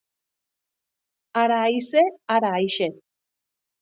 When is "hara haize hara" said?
1.41-2.51